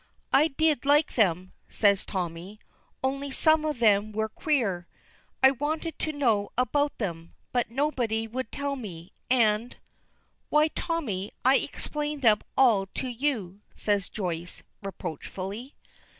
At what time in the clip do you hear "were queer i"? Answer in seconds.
4.11-5.51